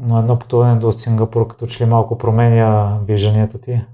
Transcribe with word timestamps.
Но 0.00 0.18
едно 0.18 0.38
пътуване 0.38 0.80
до 0.80 0.92
Сингапур 0.92 1.46
като 1.46 1.66
че 1.66 1.84
ли 1.84 1.88
малко 1.88 2.18
променя 2.18 2.98
вижданията 3.04 3.60
ти? 3.60 3.84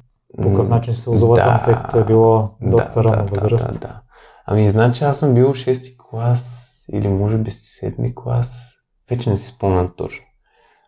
По 0.42 0.48
какъв 0.48 0.68
начин 0.68 0.94
се 0.94 1.10
озова 1.10 1.36
да, 1.36 1.44
там, 1.44 1.60
тъй 1.64 1.75
като 1.75 1.98
е 1.98 2.04
било 2.04 2.50
доста 2.60 3.02
да, 3.02 3.04
рано 3.04 3.29
да, 3.29 3.40
възраст? 3.40 3.66
Да, 3.66 3.72
да, 3.72 3.79
да. 3.79 4.00
Ами, 4.46 4.71
значи 4.71 5.04
аз 5.04 5.19
съм 5.19 5.34
бил 5.34 5.54
6 5.54 5.96
клас 5.96 6.84
или 6.92 7.08
може 7.08 7.38
би 7.38 7.50
7 7.50 8.14
клас. 8.14 8.62
Вече 9.11 9.30
не 9.30 9.37
си 9.37 9.46
спомням 9.46 9.92
точно. 9.96 10.24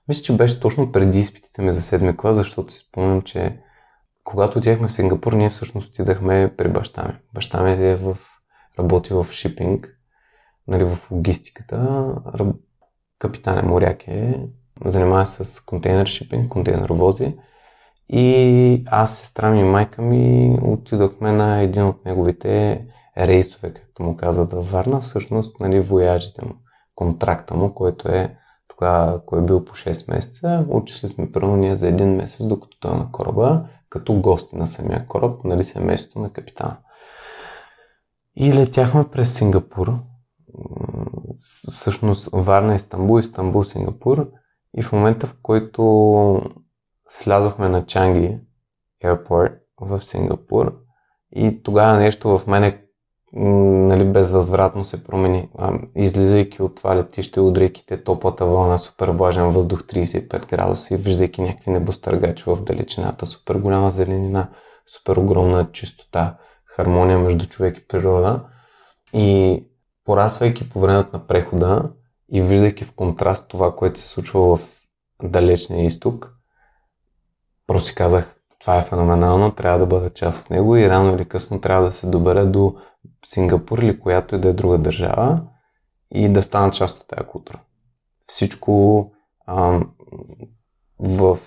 Мисля, 0.08 0.22
че 0.22 0.36
беше 0.36 0.60
точно 0.60 0.92
преди 0.92 1.18
изпитите 1.18 1.62
ми 1.62 1.72
за 1.72 1.80
7 1.80 2.16
клас, 2.16 2.36
защото 2.36 2.72
си 2.72 2.86
спомням, 2.88 3.22
че 3.22 3.60
когато 4.24 4.58
отидахме 4.58 4.88
в 4.88 4.92
Сингапур, 4.92 5.32
ние 5.32 5.50
всъщност 5.50 5.90
отидахме 5.90 6.54
при 6.56 6.68
баща 6.68 7.02
ми. 7.02 7.14
Баща 7.34 7.62
ми 7.62 7.70
е 7.70 7.96
в, 7.96 8.18
работи 8.78 9.14
в 9.14 9.26
шипинг, 9.30 9.88
нали, 10.66 10.84
в 10.84 10.98
логистиката. 11.10 12.06
Капитан 13.18 13.58
е 13.58 13.62
моряк 13.62 14.08
е, 14.08 14.40
занимава 14.84 15.26
се 15.26 15.44
с 15.44 15.60
контейнер 15.60 16.06
шипинг, 16.06 16.48
контейнеровози. 16.48 17.36
И 18.08 18.84
аз, 18.86 19.18
сестра 19.18 19.50
ми 19.50 19.60
и 19.60 19.64
майка 19.64 20.02
ми 20.02 20.58
отидохме 20.62 21.32
на 21.32 21.60
един 21.60 21.84
от 21.84 22.04
неговите 22.04 22.84
рейсове, 23.18 23.74
както 23.74 24.02
му 24.02 24.16
казват 24.16 24.52
във 24.52 24.70
Варна, 24.70 25.00
всъщност 25.00 25.60
нали, 25.60 25.80
вояжите 25.80 26.44
му, 26.44 26.54
контракта 26.94 27.54
му, 27.54 27.74
който 27.74 28.08
е 28.08 28.36
тогава, 28.68 29.24
кой 29.26 29.38
е 29.38 29.44
бил 29.44 29.64
по 29.64 29.72
6 29.72 30.10
месеца, 30.10 30.64
учили 30.68 31.08
сме 31.08 31.32
първо 31.32 31.56
ние 31.56 31.76
за 31.76 31.88
един 31.88 32.16
месец, 32.16 32.46
докато 32.46 32.78
той 32.80 32.94
е 32.94 32.98
на 32.98 33.12
кораба, 33.12 33.68
като 33.88 34.20
гости 34.20 34.56
на 34.56 34.66
самия 34.66 35.06
кораб, 35.06 35.44
нали 35.44 35.64
семейството 35.64 36.18
на 36.18 36.32
капитана. 36.32 36.76
И 38.36 38.52
летяхме 38.52 39.08
през 39.10 39.34
Сингапур, 39.34 39.98
всъщност 41.70 42.28
Варна, 42.32 42.74
Истанбул, 42.74 43.18
Истанбул, 43.18 43.64
Сингапур. 43.64 44.30
И 44.76 44.82
в 44.82 44.92
момента, 44.92 45.26
в 45.26 45.34
който 45.42 46.42
слязохме 47.08 47.68
на 47.68 47.86
Чанги 47.86 48.38
Airport 49.04 49.58
в 49.80 50.00
Сингапур, 50.00 50.72
и 51.32 51.62
тогава 51.62 51.98
нещо 51.98 52.38
в 52.38 52.46
мене 52.46 52.88
нали, 53.32 54.04
безвъзвратно 54.04 54.84
се 54.84 55.04
промени. 55.04 55.48
излизайки 55.96 56.62
от 56.62 56.76
това 56.76 56.96
летище, 56.96 57.40
удрейки 57.40 57.86
те 57.86 58.04
топлата 58.04 58.46
вълна, 58.46 58.78
супер 58.78 59.08
влажен 59.08 59.50
въздух, 59.50 59.82
35 59.82 60.48
градуса 60.48 60.94
и 60.94 60.96
виждайки 60.96 61.42
някакви 61.42 61.70
небостъргачи 61.70 62.44
в 62.46 62.62
далечината, 62.62 63.26
супер 63.26 63.54
голяма 63.54 63.90
зеленина, 63.90 64.48
супер 64.86 65.16
огромна 65.16 65.72
чистота, 65.72 66.36
хармония 66.64 67.18
между 67.18 67.46
човек 67.46 67.78
и 67.78 67.86
природа. 67.86 68.40
И 69.12 69.64
порасвайки 70.04 70.70
по 70.70 70.80
времето 70.80 71.08
на 71.12 71.26
прехода 71.26 71.90
и 72.32 72.42
виждайки 72.42 72.84
в 72.84 72.94
контраст 72.94 73.48
това, 73.48 73.76
което 73.76 74.00
се 74.00 74.06
случва 74.06 74.56
в 74.56 74.60
далечния 75.22 75.84
изток, 75.84 76.34
просто 77.66 77.88
си 77.88 77.94
казах, 77.94 78.34
това 78.60 78.78
е 78.78 78.82
феноменално, 78.82 79.54
трябва 79.54 79.78
да 79.78 79.86
бъда 79.86 80.10
част 80.10 80.44
от 80.44 80.50
него 80.50 80.76
и 80.76 80.88
рано 80.88 81.14
или 81.14 81.24
късно 81.24 81.60
трябва 81.60 81.86
да 81.86 81.92
се 81.92 82.06
добера 82.06 82.46
до 82.46 82.76
Сингапур 83.26 83.78
или 83.78 84.00
която 84.00 84.34
и 84.34 84.40
да 84.40 84.48
е 84.48 84.52
друга 84.52 84.78
държава 84.78 85.42
и 86.14 86.28
да 86.28 86.42
стана 86.42 86.72
част 86.72 87.00
от 87.00 87.08
тази 87.08 87.28
култура. 87.28 87.60
Всичко 88.26 89.12
а, 89.46 89.80
в 90.98 91.38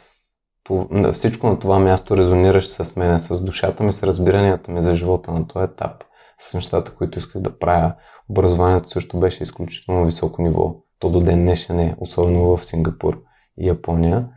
всичко 1.14 1.48
на 1.48 1.60
това 1.60 1.80
място 1.80 2.18
резонираше 2.18 2.72
с 2.72 2.96
мен, 2.96 3.20
с 3.20 3.42
душата 3.42 3.84
ми, 3.84 3.94
с 3.94 4.04
разбиранията 4.04 4.72
ми 4.72 4.84
за 4.84 4.96
живота 4.96 5.32
на 5.32 5.48
този 5.48 5.64
етап, 5.64 6.04
с 6.42 6.54
нещата, 6.54 6.96
които 6.96 7.20
исках 7.20 7.42
да 7.42 7.60
правя. 7.60 7.94
Образованието 8.30 8.90
също 8.90 9.20
беше 9.20 9.44
изключително 9.44 10.06
високо 10.06 10.42
ниво. 10.42 10.76
То 11.00 11.10
до 11.10 11.22
ден 11.22 11.40
днешен 11.42 11.80
е, 11.80 11.96
особено 12.00 12.58
в 12.58 12.66
Сингапур 12.66 13.22
и 13.58 13.68
Япония. 13.68 14.28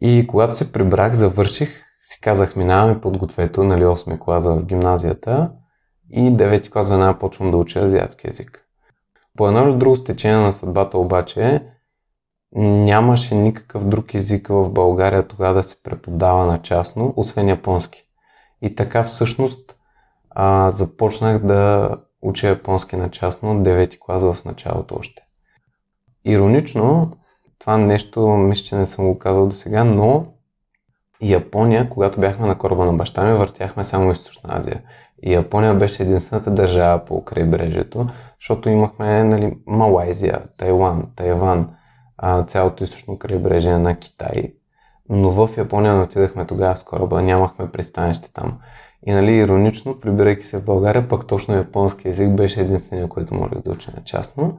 И 0.00 0.26
когато 0.26 0.54
се 0.54 0.72
прибрах, 0.72 1.14
завърших, 1.14 1.84
си 2.02 2.20
казах, 2.20 2.56
минаваме 2.56 3.00
подгответо, 3.00 3.64
нали, 3.64 3.84
8 3.84 4.18
клас 4.18 4.44
в 4.44 4.64
гимназията 4.64 5.50
и 6.10 6.20
9 6.20 6.70
клас 6.70 6.90
веднага 6.90 7.18
почвам 7.18 7.50
да 7.50 7.56
уча 7.56 7.80
азиатски 7.80 8.26
язик. 8.26 8.64
По 9.36 9.48
едно 9.48 9.68
или 9.68 9.76
друго 9.76 9.96
стечение 9.96 10.38
на 10.38 10.52
съдбата 10.52 10.98
обаче 10.98 11.62
нямаше 12.52 13.34
никакъв 13.34 13.88
друг 13.88 14.14
език 14.14 14.48
в 14.48 14.70
България 14.70 15.28
тогава 15.28 15.54
да 15.54 15.62
се 15.62 15.82
преподава 15.82 16.46
на 16.46 16.62
частно, 16.62 17.14
освен 17.16 17.48
японски. 17.48 18.02
И 18.62 18.74
така 18.74 19.02
всъщност 19.02 19.77
а, 20.40 20.70
започнах 20.70 21.38
да 21.38 21.90
уча 22.22 22.48
японски 22.48 22.96
на 22.96 23.10
частно 23.10 23.50
от 23.50 23.58
9 23.58 23.98
клас 23.98 24.22
в 24.22 24.36
началото 24.44 24.94
още. 24.94 25.22
Иронично, 26.24 27.12
това 27.58 27.76
нещо 27.76 28.28
мисля, 28.28 28.64
че 28.64 28.76
не 28.76 28.86
съм 28.86 29.06
го 29.06 29.18
казал 29.18 29.46
до 29.46 29.54
сега, 29.54 29.84
но 29.84 30.26
Япония, 31.22 31.88
когато 31.88 32.20
бяхме 32.20 32.46
на 32.46 32.58
кораба 32.58 32.84
на 32.84 32.92
баща 32.92 33.24
ми, 33.24 33.38
въртяхме 33.38 33.84
само 33.84 34.12
Източна 34.12 34.50
Азия. 34.58 34.82
И 35.22 35.32
Япония 35.32 35.74
беше 35.74 36.02
единствената 36.02 36.50
държава 36.50 37.04
по 37.04 37.24
крайбрежието, 37.24 38.06
защото 38.40 38.68
имахме 38.68 39.24
нали, 39.24 39.58
Малайзия, 39.66 40.42
Тайлан, 40.56 41.06
Тайван, 41.16 41.70
цялото 42.46 42.84
източно 42.84 43.18
крайбрежие 43.18 43.78
на 43.78 43.98
Китай. 43.98 44.52
Но 45.08 45.30
в 45.30 45.56
Япония 45.56 45.94
не 45.94 46.02
отидахме 46.02 46.46
тогава 46.46 46.76
с 46.76 46.84
кораба, 46.84 47.22
нямахме 47.22 47.72
пристанище 47.72 48.32
там. 48.32 48.58
И 49.06 49.12
нали, 49.12 49.32
иронично, 49.32 50.00
прибирайки 50.00 50.46
се 50.46 50.58
в 50.58 50.64
България, 50.64 51.08
пък 51.08 51.26
точно 51.26 51.54
японски 51.54 52.08
язик 52.08 52.30
беше 52.30 52.60
единствения, 52.60 53.08
който 53.08 53.34
можех 53.34 53.58
да 53.58 53.70
уча 53.70 53.92
на 53.96 54.04
частно. 54.04 54.58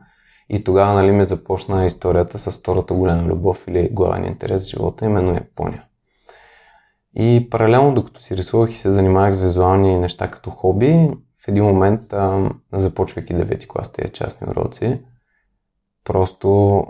И 0.50 0.64
тогава 0.64 0.94
нали, 0.94 1.12
ми 1.12 1.26
започна 1.26 1.86
историята 1.86 2.40
с 2.40 2.60
втората 2.60 2.94
голяма 2.94 3.24
любов 3.24 3.68
или 3.68 3.90
главен 3.92 4.26
интерес 4.26 4.66
в 4.66 4.70
живота, 4.70 5.06
именно 5.06 5.34
Япония. 5.34 5.84
И 7.16 7.48
паралелно, 7.52 7.94
докато 7.94 8.22
си 8.22 8.38
рисувах 8.38 8.72
и 8.72 8.78
се 8.78 8.92
занимавах 8.92 9.34
с 9.34 9.40
визуални 9.40 10.00
неща 10.00 10.32
като 10.32 10.50
хоби, 10.50 11.10
в 11.46 11.48
един 11.48 11.64
момент, 11.64 12.02
започвайки 12.74 13.36
9 13.36 13.68
клас 13.68 13.92
тези 13.92 14.12
частни 14.12 14.48
уроци, 14.48 15.02
просто 16.04 16.84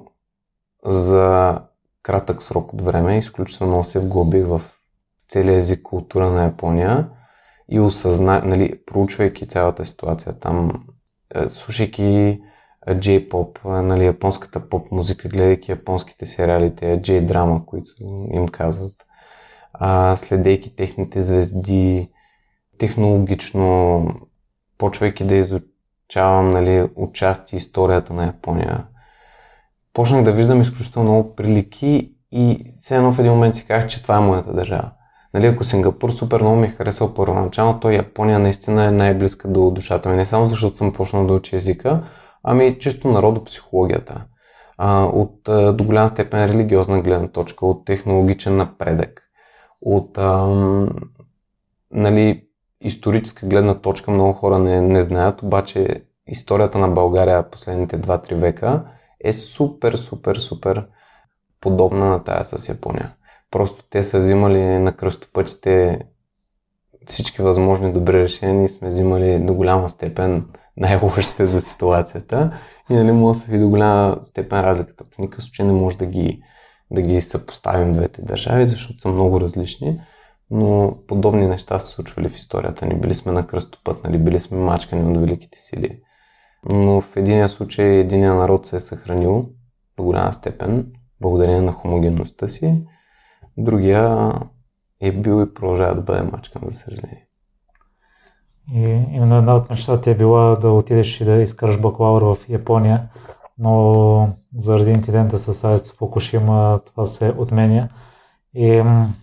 за 0.85 1.59
кратък 2.03 2.43
срок 2.43 2.73
от 2.73 2.81
време 2.81 3.17
изключително 3.17 3.83
се 3.83 3.99
вглобих 3.99 4.45
в 4.45 4.61
целия 5.27 5.57
език 5.57 5.81
култура 5.81 6.29
на 6.29 6.43
Япония 6.43 7.09
и 7.71 7.79
осъзна, 7.79 8.41
нали, 8.45 8.79
проучвайки 8.85 9.47
цялата 9.47 9.85
ситуация 9.85 10.39
там, 10.39 10.83
е, 11.35 11.49
слушайки 11.49 12.39
J-pop, 12.87 13.81
нали, 13.81 14.05
японската 14.05 14.69
поп 14.69 14.91
музика, 14.91 15.29
гледайки 15.29 15.71
японските 15.71 16.25
сериали, 16.25 16.75
те 16.75 17.01
J-драма, 17.01 17.65
които 17.65 17.91
им 18.33 18.47
казват, 18.47 18.95
следейки 20.15 20.75
техните 20.75 21.21
звезди, 21.21 22.09
технологично, 22.77 24.05
почвайки 24.77 25.23
да 25.23 25.35
изучавам 25.35 26.49
нали, 26.49 26.89
участие 26.95 27.57
историята 27.57 28.13
на 28.13 28.25
Япония. 28.25 28.85
Почнах 29.93 30.23
да 30.23 30.31
виждам 30.31 30.61
изключително 30.61 31.09
много 31.09 31.35
прилики 31.35 32.13
и 32.31 32.73
все 32.79 32.95
едно 32.95 33.11
в 33.11 33.19
един 33.19 33.31
момент 33.31 33.55
си 33.55 33.65
казах, 33.65 33.89
че 33.89 34.01
това 34.03 34.17
е 34.17 34.21
моята 34.21 34.53
държава. 34.53 34.91
Нали, 35.33 35.47
ако 35.47 35.63
Сингапур 35.63 36.11
супер 36.11 36.41
много 36.41 36.55
ми 36.55 36.67
е 36.67 36.69
харесал 36.69 37.13
първоначално, 37.13 37.79
то 37.79 37.89
Япония 37.89 38.39
наистина 38.39 38.85
е 38.85 38.91
най-близка 38.91 39.47
до 39.47 39.71
душата 39.71 40.09
ми. 40.09 40.15
Не 40.15 40.25
само 40.25 40.45
защото 40.45 40.77
съм 40.77 40.93
почнал 40.93 41.27
да 41.27 41.33
уча 41.33 41.55
езика, 41.55 42.03
ами 42.43 42.79
чисто 42.79 43.07
народопсихологията. 43.07 44.21
А, 44.77 45.03
от 45.03 45.49
а, 45.49 45.73
до 45.73 45.83
голяма 45.83 46.09
степен 46.09 46.45
религиозна 46.45 47.01
гледна 47.01 47.27
точка, 47.27 47.65
от 47.65 47.85
технологичен 47.85 48.57
напредък 48.57 49.21
от 49.81 50.17
ам, 50.17 50.89
нали, 51.91 52.43
историческа 52.81 53.47
гледна 53.47 53.81
точка 53.81 54.11
много 54.11 54.33
хора 54.33 54.59
не, 54.59 54.81
не 54.81 55.03
знаят, 55.03 55.43
обаче 55.43 56.03
историята 56.27 56.77
на 56.77 56.87
България 56.87 57.49
последните 57.49 58.01
2-3 58.01 58.35
века 58.35 58.83
е 59.23 59.33
супер, 59.33 59.95
супер, 59.95 60.35
супер 60.35 60.87
подобна 61.61 62.05
на 62.05 62.23
тая 62.23 62.45
с 62.45 62.69
Япония. 62.69 63.13
Просто 63.51 63.83
те 63.89 64.03
са 64.03 64.19
взимали 64.19 64.61
на 64.61 64.93
кръстопътите 64.93 66.01
всички 67.07 67.41
възможни 67.41 67.93
добри 67.93 68.23
решения 68.23 68.65
и 68.65 68.69
сме 68.69 68.87
взимали 68.87 69.39
до 69.39 69.53
голяма 69.53 69.89
степен 69.89 70.45
най-лошите 70.77 71.45
за 71.45 71.61
ситуацията 71.61 72.59
и 72.89 72.93
нали 72.93 73.11
може 73.11 73.39
да 73.39 73.45
се 73.45 73.51
види 73.51 73.63
до 73.63 73.69
голяма 73.69 74.17
степен 74.23 74.61
разликата. 74.61 75.03
В 75.03 75.17
никакъв 75.17 75.43
случай 75.43 75.65
не 75.65 75.73
може 75.73 75.97
да 75.97 76.05
ги 76.05 76.41
да 76.91 77.01
ги 77.01 77.21
съпоставим 77.21 77.93
двете 77.93 78.21
държави, 78.21 78.67
защото 78.67 78.99
са 78.99 79.09
много 79.09 79.41
различни, 79.41 80.01
но 80.51 80.97
подобни 81.07 81.47
неща 81.47 81.79
са 81.79 81.87
случвали 81.87 82.29
в 82.29 82.35
историята 82.35 82.85
ни. 82.85 82.95
Били 82.95 83.15
сме 83.15 83.31
на 83.31 83.47
кръстопът, 83.47 84.03
нали? 84.03 84.17
били 84.17 84.39
сме 84.39 84.57
мачкани 84.57 85.11
от 85.11 85.21
великите 85.21 85.59
сили. 85.59 85.99
Но 86.69 87.01
в 87.01 87.17
единия 87.17 87.49
случай 87.49 87.85
единия 87.85 88.33
народ 88.33 88.65
се 88.65 88.75
е 88.75 88.79
съхранил 88.79 89.49
до 89.97 90.03
голяма 90.03 90.33
степен, 90.33 90.91
благодарение 91.21 91.61
на 91.61 91.71
хомогенността 91.71 92.47
си. 92.47 92.83
Другия 93.59 94.33
е 95.01 95.11
бил 95.11 95.43
и 95.43 95.53
продължава 95.53 95.95
да 95.95 96.01
бъде 96.01 96.21
мачкан, 96.21 96.61
за 96.65 96.71
съжаление. 96.71 97.27
И 98.73 98.81
именно 99.11 99.37
една 99.37 99.55
от 99.55 99.69
мечтата 99.69 100.11
е 100.11 100.15
била 100.15 100.55
да 100.55 100.71
отидеш 100.71 101.21
и 101.21 101.25
да 101.25 101.41
изкараш 101.41 101.79
бакалавър 101.79 102.21
в 102.21 102.49
Япония. 102.49 103.09
но 103.57 104.29
заради 104.55 104.91
инцидента 104.91 105.37
с 105.37 105.63
АЕЦ 105.63 105.93
Фукушима 105.93 106.79
това 106.85 107.05
се 107.05 107.33
отменя. 107.37 107.89
И 108.53 108.81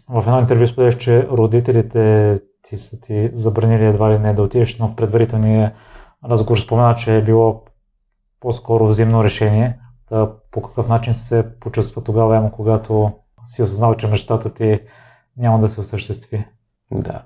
в 0.09 0.25
едно 0.27 0.41
интервю 0.41 0.67
споделяш, 0.67 0.97
че 0.97 1.29
родителите 1.29 2.41
ти 2.63 2.77
са 2.77 3.01
ти 3.01 3.31
забранили 3.35 3.87
едва 3.87 4.11
ли 4.11 4.19
не 4.19 4.35
да 4.35 4.43
отидеш, 4.43 4.79
но 4.79 4.89
в 4.89 4.97
предварителния 4.97 5.75
разговор 6.25 6.59
спомена, 6.59 6.95
че 6.95 7.17
е 7.17 7.25
било 7.25 7.65
по-скоро 8.41 8.87
взаимно 8.87 9.25
решение. 9.25 9.79
Да, 10.11 10.33
по 10.51 10.63
какъв 10.63 10.89
начин 10.89 11.15
се 11.15 11.59
почувства 11.61 12.05
тогава, 12.05 12.51
когато 12.53 13.13
си 13.47 13.63
осъзнал, 13.63 13.95
че 13.95 14.07
мечтата 14.07 14.55
ти 14.55 14.81
няма 15.37 15.59
да 15.59 15.69
се 15.69 15.81
осъществи? 15.81 16.47
Да. 16.91 17.23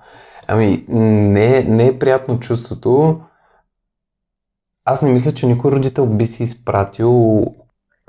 Ами, 0.46 0.84
не, 0.88 1.62
не 1.62 1.86
е 1.86 1.98
приятно 1.98 2.40
чувството. 2.40 3.20
Аз 4.84 5.02
не 5.02 5.10
мисля, 5.10 5.32
че 5.32 5.46
никой 5.46 5.72
родител 5.72 6.06
би 6.06 6.26
си 6.26 6.42
изпратил 6.42 7.44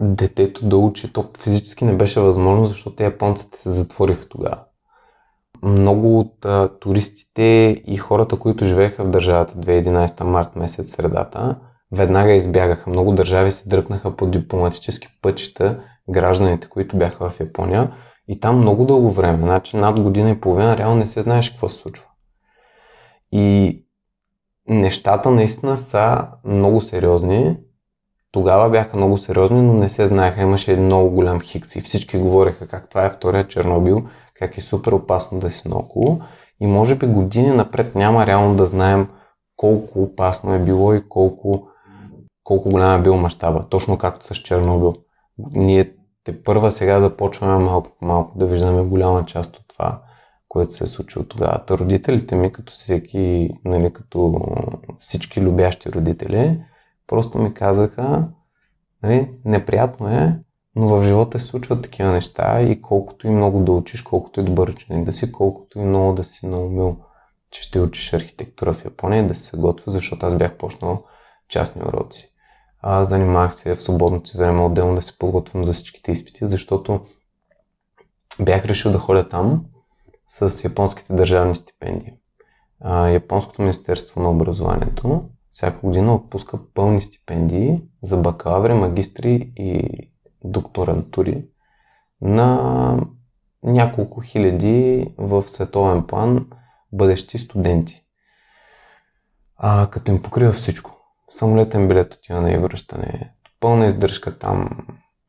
детето 0.01 0.65
да 0.65 0.77
учи. 0.77 1.13
То 1.13 1.29
физически 1.39 1.85
не 1.85 1.97
беше 1.97 2.19
възможно, 2.19 2.65
защото 2.65 2.95
те 2.95 3.03
японците 3.03 3.57
се 3.57 3.69
затвориха 3.69 4.29
тогава. 4.29 4.59
Много 5.63 6.19
от 6.19 6.45
а, 6.45 6.69
туристите 6.79 7.81
и 7.87 7.97
хората, 7.97 8.39
които 8.39 8.65
живееха 8.65 9.03
в 9.03 9.09
държавата 9.09 9.53
2011 9.53 10.23
март 10.23 10.55
месец 10.55 10.95
средата, 10.95 11.59
веднага 11.91 12.33
избягаха. 12.33 12.89
Много 12.89 13.11
държави 13.11 13.51
се 13.51 13.69
дръпнаха 13.69 14.15
по 14.15 14.25
дипломатически 14.25 15.07
пътища 15.21 15.83
гражданите, 16.11 16.69
които 16.69 16.97
бяха 16.97 17.29
в 17.29 17.39
Япония. 17.39 17.91
И 18.27 18.39
там 18.39 18.57
много 18.57 18.85
дълго 18.85 19.11
време, 19.11 19.37
значи 19.37 19.77
над 19.77 19.99
година 20.01 20.29
и 20.29 20.41
половина, 20.41 20.77
реално 20.77 20.95
не 20.95 21.07
се 21.07 21.21
знаеш 21.21 21.49
какво 21.49 21.69
се 21.69 21.77
случва. 21.77 22.05
И 23.31 23.77
нещата 24.67 25.31
наистина 25.31 25.77
са 25.77 26.27
много 26.45 26.81
сериозни. 26.81 27.57
Тогава 28.31 28.69
бяха 28.69 28.97
много 28.97 29.17
сериозни, 29.17 29.61
но 29.61 29.73
не 29.73 29.89
се 29.89 30.07
знаеха. 30.07 30.41
Имаше 30.41 30.75
много 30.75 31.09
голям 31.09 31.41
хикс 31.41 31.75
и 31.75 31.81
всички 31.81 32.17
говореха 32.17 32.67
как 32.67 32.89
това 32.89 33.05
е 33.05 33.09
втория 33.09 33.47
Чернобил, 33.47 34.07
как 34.35 34.57
е 34.57 34.61
супер 34.61 34.91
опасно 34.91 35.39
да 35.39 35.51
си 35.51 35.67
наоколо. 35.67 36.21
И 36.59 36.67
може 36.67 36.95
би 36.95 37.07
години 37.07 37.51
напред 37.51 37.95
няма 37.95 38.25
реално 38.25 38.55
да 38.55 38.65
знаем 38.65 39.07
колко 39.55 40.03
опасно 40.03 40.53
е 40.53 40.59
било 40.59 40.93
и 40.93 41.09
колко, 41.09 41.67
колко 42.43 42.69
голям 42.69 42.99
е 42.99 43.03
бил 43.03 43.17
мащаба. 43.17 43.65
Точно 43.69 43.97
както 43.97 44.25
с 44.25 44.37
Чернобил. 44.37 44.95
Ние 45.51 45.93
те 46.23 46.43
първа 46.43 46.71
сега 46.71 46.99
започваме 46.99 47.63
малко 47.63 47.89
по 47.99 48.05
малко 48.05 48.37
да 48.37 48.45
виждаме 48.45 48.81
голяма 48.81 49.25
част 49.25 49.57
от 49.57 49.63
това 49.67 50.01
което 50.51 50.73
се 50.73 50.83
е 50.83 50.87
случило 50.87 51.25
тогава. 51.25 51.65
Та 51.65 51.77
родителите 51.77 52.35
ми, 52.35 52.53
като 52.53 52.73
всеки, 52.73 53.49
нали, 53.65 53.93
като 53.93 54.41
всички 54.99 55.41
любящи 55.41 55.91
родители, 55.91 56.63
просто 57.07 57.37
ми 57.37 57.53
казаха, 57.53 58.27
нали, 59.03 59.31
неприятно 59.45 60.07
е, 60.07 60.39
но 60.75 60.87
в 60.87 61.03
живота 61.03 61.39
се 61.39 61.45
случват 61.45 61.83
такива 61.83 62.11
неща 62.11 62.61
и 62.61 62.81
колкото 62.81 63.27
и 63.27 63.29
много 63.29 63.59
да 63.59 63.71
учиш, 63.71 64.01
колкото 64.01 64.39
и 64.39 64.43
добър 64.43 64.69
ученик 64.69 65.05
да 65.05 65.13
си, 65.13 65.31
колкото 65.31 65.79
и 65.79 65.81
много 65.81 66.13
да 66.13 66.23
си 66.23 66.47
наумил, 66.47 66.97
че 67.51 67.61
ще 67.61 67.81
учиш 67.81 68.13
архитектура 68.13 68.73
в 68.73 68.85
Япония, 68.85 69.27
да 69.27 69.35
се 69.35 69.57
готвя, 69.57 69.91
защото 69.91 70.25
аз 70.25 70.37
бях 70.37 70.57
почнал 70.57 71.03
частни 71.49 71.81
уроци. 71.81 72.30
Аз 72.81 73.09
занимавах 73.09 73.55
се 73.55 73.75
в 73.75 73.83
свободното 73.83 74.29
си 74.29 74.37
време 74.37 74.61
отделно 74.61 74.95
да 74.95 75.01
се 75.01 75.17
подготвям 75.17 75.65
за 75.65 75.73
всичките 75.73 76.11
изпити, 76.11 76.45
защото 76.45 77.05
бях 78.39 78.65
решил 78.65 78.91
да 78.91 78.97
ходя 78.97 79.29
там, 79.29 79.65
с 80.27 80.63
японските 80.63 81.13
държавни 81.13 81.55
стипендии. 81.55 82.13
А, 82.79 83.07
Японското 83.07 83.61
Министерство 83.61 84.21
на 84.21 84.29
образованието 84.29 85.29
всяка 85.51 85.79
година 85.79 86.15
отпуска 86.15 86.59
пълни 86.73 87.01
стипендии 87.01 87.81
за 88.03 88.17
бакалаври, 88.17 88.73
магистри 88.73 89.53
и 89.55 89.89
докторантури 90.43 91.45
на 92.21 92.97
няколко 93.63 94.21
хиляди 94.21 95.07
в 95.17 95.43
световен 95.47 96.07
план 96.07 96.47
бъдещи 96.91 97.39
студенти. 97.39 98.03
А, 99.57 99.87
като 99.91 100.11
им 100.11 100.21
покрива 100.21 100.53
всичко. 100.53 101.00
Самолетен 101.31 101.87
билет 101.87 102.13
отиване 102.13 102.53
и 102.53 102.57
връщане, 102.57 103.31
пълна 103.59 103.85
издръжка 103.85 104.37
там, 104.37 104.69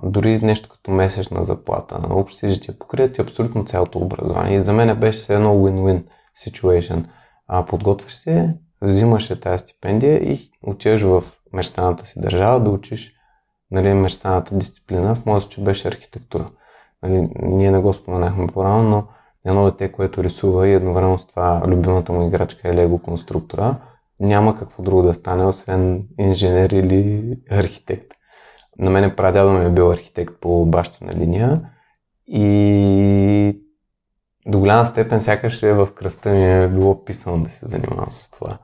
дори 0.02 0.38
нещо 0.38 0.68
като 0.68 0.90
месечна 0.90 1.44
заплата 1.44 1.98
на 1.98 2.14
общежитие, 2.14 2.78
покрият 2.78 3.18
и 3.18 3.20
абсолютно 3.20 3.64
цялото 3.64 3.98
образование. 3.98 4.56
И 4.56 4.60
за 4.60 4.72
мен 4.72 5.00
беше 5.00 5.18
все 5.18 5.34
едно 5.34 5.54
win-win 5.54 6.02
situation. 6.46 7.04
А 7.48 7.66
подготвяш 7.66 8.14
се, 8.14 8.54
взимаш 8.80 9.40
тази 9.40 9.58
стипендия 9.58 10.32
и 10.32 10.50
отиваш 10.62 11.02
в 11.02 11.24
мечтаната 11.52 12.06
си 12.06 12.20
държава 12.20 12.60
да 12.60 12.70
учиш 12.70 13.12
нали, 13.70 13.94
мечтаната 13.94 14.54
дисциплина. 14.54 15.14
В 15.14 15.26
моят 15.26 15.42
случай 15.42 15.64
беше 15.64 15.88
архитектура. 15.88 16.50
Нали, 17.02 17.28
ние 17.42 17.70
не 17.70 17.78
го 17.78 17.92
споменахме 17.92 18.46
по-рано, 18.46 18.82
но 18.82 19.06
едно 19.44 19.64
дете, 19.64 19.92
което 19.92 20.24
рисува 20.24 20.68
и 20.68 20.74
едновременно 20.74 21.18
с 21.18 21.26
това 21.26 21.62
любимата 21.66 22.12
му 22.12 22.26
играчка 22.26 22.68
е 22.68 22.74
лего 22.74 22.98
конструктора, 22.98 23.76
няма 24.22 24.58
какво 24.58 24.82
друго 24.82 25.02
да 25.02 25.14
стане, 25.14 25.44
освен 25.44 26.04
инженер 26.18 26.70
или 26.70 27.34
архитект. 27.50 28.08
На 28.78 28.90
мене 28.90 29.16
прадядо 29.16 29.52
ми 29.52 29.64
е 29.64 29.70
бил 29.70 29.90
архитект 29.90 30.34
по 30.40 30.66
бащина 30.66 31.12
линия 31.12 31.54
и 32.26 33.58
до 34.46 34.58
голяма 34.58 34.86
степен 34.86 35.20
сякаш 35.20 35.62
е 35.62 35.72
в 35.72 35.88
кръвта 35.94 36.30
ми 36.30 36.64
е 36.64 36.68
било 36.68 37.04
писано 37.04 37.44
да 37.44 37.50
се 37.50 37.66
занимавам 37.66 38.10
с 38.10 38.30
това. 38.30 38.58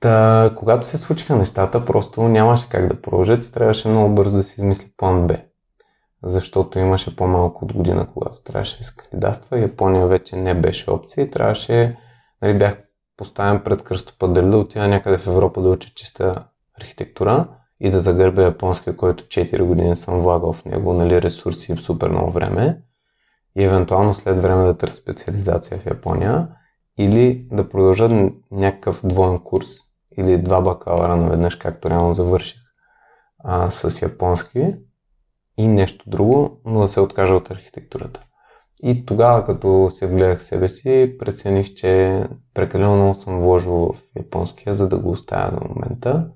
Та, 0.00 0.50
когато 0.56 0.86
се 0.86 0.98
случиха 0.98 1.36
нещата, 1.36 1.84
просто 1.84 2.22
нямаше 2.22 2.68
как 2.68 2.88
да 2.88 3.02
продължат 3.02 3.44
и 3.44 3.52
трябваше 3.52 3.88
много 3.88 4.14
бързо 4.14 4.36
да 4.36 4.42
се 4.42 4.54
измисли 4.60 4.92
план 4.96 5.26
Б. 5.26 5.36
Защото 6.22 6.78
имаше 6.78 7.16
по-малко 7.16 7.64
от 7.64 7.72
година, 7.72 8.08
когато 8.14 8.42
трябваше 8.42 8.78
да 8.78 8.84
се 8.84 8.94
кандидатства. 8.96 9.58
Япония 9.58 10.06
вече 10.06 10.36
не 10.36 10.54
беше 10.54 10.90
опция 10.90 11.24
и 11.24 11.30
трябваше, 11.30 11.96
нали, 12.42 12.58
бях 12.58 12.83
поставен 13.16 13.60
пред 13.64 13.84
кръстопът 13.84 14.32
дали 14.32 14.50
да 14.50 14.58
отида 14.58 14.88
някъде 14.88 15.18
в 15.18 15.26
Европа 15.26 15.62
да 15.62 15.68
уча 15.68 15.90
чиста 15.94 16.44
архитектура 16.80 17.48
и 17.80 17.90
да 17.90 18.00
загърбя 18.00 18.42
японския, 18.42 18.96
който 18.96 19.24
4 19.24 19.62
години 19.62 19.96
съм 19.96 20.18
влагал 20.18 20.52
в 20.52 20.64
него, 20.64 20.92
нали, 20.92 21.22
ресурси 21.22 21.72
и 21.72 21.76
супер 21.76 22.08
много 22.08 22.30
време 22.30 22.82
и 23.56 23.64
евентуално 23.64 24.14
след 24.14 24.38
време 24.38 24.64
да 24.64 24.78
търся 24.78 24.96
специализация 24.96 25.78
в 25.78 25.86
Япония 25.86 26.48
или 26.98 27.46
да 27.52 27.68
продължа 27.68 28.30
някакъв 28.50 29.00
двоен 29.04 29.38
курс 29.38 29.66
или 30.18 30.38
два 30.38 30.60
бакалавра 30.60 31.16
наведнъж, 31.16 31.56
както 31.56 31.90
реално 31.90 32.14
завърших 32.14 32.60
а, 33.38 33.70
с 33.70 34.02
японски 34.02 34.74
и 35.56 35.66
нещо 35.66 36.10
друго, 36.10 36.60
но 36.64 36.80
да 36.80 36.88
се 36.88 37.00
откажа 37.00 37.34
от 37.34 37.50
архитектурата. 37.50 38.20
И 38.86 39.06
тогава, 39.06 39.44
като 39.44 39.90
се 39.94 40.06
вгледах 40.06 40.38
в 40.38 40.44
себе 40.44 40.68
си, 40.68 41.16
прецених, 41.18 41.74
че 41.74 42.24
прекалено 42.54 42.96
много 42.96 43.14
съм 43.14 43.40
вложил 43.40 43.72
в 43.72 43.94
японския, 44.16 44.74
за 44.74 44.88
да 44.88 44.98
го 44.98 45.10
оставя 45.10 45.60
до 45.60 45.68
момента 45.68 46.28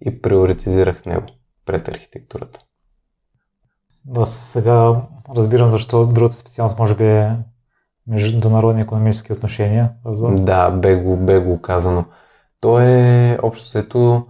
и 0.00 0.22
приоритизирах 0.22 1.06
него 1.06 1.26
пред 1.66 1.88
архитектурата. 1.88 2.60
Да, 4.04 4.26
сега 4.26 5.02
разбирам 5.36 5.66
защо 5.66 6.06
другата 6.06 6.36
специалност 6.36 6.78
може 6.78 6.94
би 6.94 7.06
е 7.06 7.36
международни 8.06 8.80
економически 8.80 9.32
отношения. 9.32 9.92
Да, 10.44 10.70
бе 10.70 10.96
го, 10.96 11.16
бе 11.16 11.38
го 11.38 11.60
казано. 11.60 12.04
То 12.60 12.80
е 12.80 13.38
общо 13.42 13.68
взето 13.68 14.26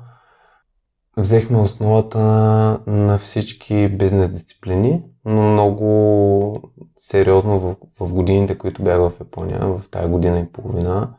взехме 1.16 1.58
основата 1.58 2.18
на, 2.18 2.80
на 2.86 3.18
всички 3.18 3.88
бизнес 3.88 4.30
дисциплини, 4.30 5.02
но 5.24 5.42
много 5.52 6.72
сериозно 6.96 7.60
в, 7.60 7.76
в 8.00 8.12
годините, 8.12 8.58
които 8.58 8.82
бях 8.82 8.98
в 8.98 9.12
Япония, 9.20 9.60
в 9.60 9.82
тази 9.90 10.08
година 10.08 10.38
и 10.38 10.52
половина, 10.52 11.14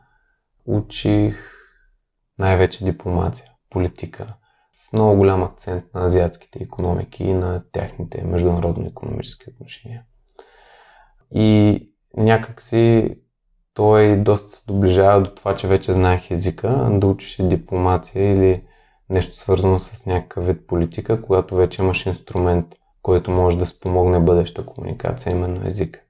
учих 0.66 1.52
най-вече 2.38 2.84
дипломация, 2.84 3.50
политика, 3.70 4.34
много 4.92 5.16
голям 5.16 5.42
акцент 5.42 5.84
на 5.94 6.06
азиатските 6.06 6.58
економики 6.62 7.24
и 7.24 7.34
на 7.34 7.62
тяхните 7.72 8.24
международно-економически 8.24 9.50
отношения. 9.50 10.02
И 11.34 11.80
някакси 12.16 13.16
той 13.74 14.16
доста 14.16 14.50
се 14.50 14.62
доближава 14.66 15.22
до 15.22 15.30
това, 15.34 15.54
че 15.54 15.68
вече 15.68 15.92
знаех 15.92 16.30
езика, 16.30 16.88
да 16.92 17.06
учиш 17.06 17.36
дипломация 17.42 18.32
или 18.32 18.62
нещо 19.10 19.36
свързано 19.36 19.78
с 19.78 20.06
някакъв 20.06 20.46
вид 20.46 20.66
политика, 20.66 21.22
когато 21.22 21.54
вече 21.54 21.82
имаш 21.82 22.06
инструмент, 22.06 22.66
който 23.02 23.30
може 23.30 23.58
да 23.58 23.66
спомогне 23.66 24.20
бъдеща 24.20 24.66
комуникация, 24.66 25.30
именно 25.30 25.66
език. 25.66 26.02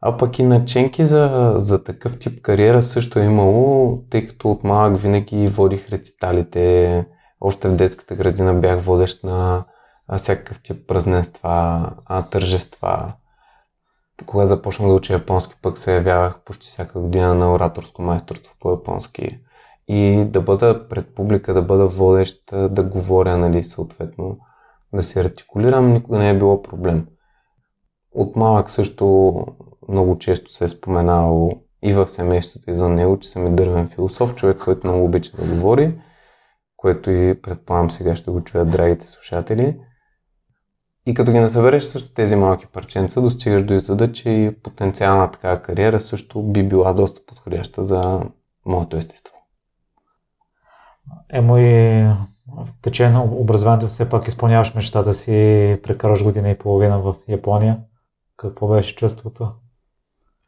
А 0.00 0.16
пък 0.16 0.38
и 0.38 0.42
наченки 0.42 1.06
за, 1.06 1.52
за 1.56 1.84
такъв 1.84 2.18
тип 2.18 2.42
кариера 2.42 2.82
също 2.82 3.18
е 3.18 3.24
имало, 3.24 3.98
тъй 4.10 4.26
като 4.26 4.50
от 4.50 4.64
малък 4.64 5.00
винаги 5.00 5.48
водих 5.48 5.88
рециталите, 5.88 7.06
още 7.40 7.68
в 7.68 7.76
детската 7.76 8.14
градина 8.14 8.54
бях 8.54 8.80
водещ 8.80 9.24
на 9.24 9.64
всякакъв 10.16 10.62
тип 10.62 10.88
празненства, 10.88 11.90
тържества. 12.30 13.12
Когато 14.26 14.48
започнах 14.48 14.88
да 14.88 14.94
уча 14.94 15.12
японски, 15.12 15.54
пък 15.62 15.78
се 15.78 15.94
явявах 15.94 16.40
почти 16.44 16.66
всяка 16.66 17.00
година 17.00 17.34
на 17.34 17.54
ораторско 17.54 18.02
майсторство 18.02 18.54
по 18.60 18.70
японски. 18.70 19.38
И 19.88 20.24
да 20.24 20.40
бъда 20.40 20.88
пред 20.88 21.14
публика, 21.14 21.54
да 21.54 21.62
бъда 21.62 21.88
водещ, 21.88 22.42
да 22.52 22.82
говоря, 22.82 23.38
нали, 23.38 23.64
съответно, 23.64 24.38
да 24.94 25.02
се 25.02 25.20
артикулирам, 25.20 25.92
никога 25.92 26.18
не 26.18 26.30
е 26.30 26.38
било 26.38 26.62
проблем. 26.62 27.06
От 28.14 28.36
малък 28.36 28.70
също 28.70 29.34
много 29.88 30.18
често 30.18 30.52
се 30.52 30.64
е 30.64 30.68
споменавало 30.68 31.50
и 31.82 31.92
в 31.92 32.08
семейството 32.08 32.70
и 32.70 32.76
за 32.76 32.88
него, 32.88 33.18
че 33.18 33.28
съм 33.28 33.46
и 33.46 33.56
дървен 33.56 33.88
философ, 33.88 34.34
човек, 34.34 34.58
който 34.64 34.86
много 34.86 35.04
обича 35.04 35.36
да 35.36 35.54
говори, 35.54 36.00
което 36.76 37.10
и 37.10 37.42
предполагам 37.42 37.90
сега 37.90 38.16
ще 38.16 38.30
го 38.30 38.44
чуят 38.44 38.70
драгите 38.70 39.06
слушатели. 39.06 39.80
И 41.06 41.14
като 41.14 41.32
ги 41.32 41.38
насъбереш 41.38 41.84
също 41.84 42.14
тези 42.14 42.36
малки 42.36 42.66
парченца, 42.66 43.20
достигаш 43.20 43.64
до 43.64 43.74
извода, 43.74 44.12
че 44.12 44.30
и 44.30 44.62
потенциална 44.62 45.30
такава 45.30 45.62
кариера 45.62 46.00
също 46.00 46.42
би 46.42 46.62
била 46.62 46.92
доста 46.92 47.20
подходяща 47.26 47.86
за 47.86 48.20
моето 48.66 48.96
естество. 48.96 49.41
Емо 51.32 51.58
и 51.58 52.02
в 52.48 52.68
течение 52.82 53.12
на 53.12 53.24
образованието 53.24 53.86
все 53.86 54.08
пак 54.08 54.28
изпълняваш 54.28 54.74
мечта 54.74 55.02
да 55.02 55.14
си 55.14 55.32
прекараш 55.82 56.24
година 56.24 56.50
и 56.50 56.58
половина 56.58 56.98
в 56.98 57.14
Япония. 57.28 57.78
Какво 58.36 58.68
беше 58.68 58.96
чувството? 58.96 59.52